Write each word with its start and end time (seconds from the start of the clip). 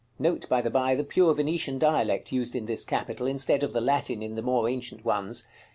Note, 0.17 0.49
by 0.49 0.61
the 0.61 0.71
by, 0.71 0.95
the 0.95 1.03
pure 1.03 1.31
Venetian 1.35 1.77
dialect 1.77 2.31
used 2.31 2.55
in 2.55 2.65
this 2.65 2.83
capital, 2.85 3.27
instead 3.27 3.61
of 3.61 3.71
the 3.71 3.81
Latin 3.81 4.23
in 4.23 4.33
the 4.33 4.41
more 4.41 4.67
ancient 4.67 5.05
ones. 5.05 5.45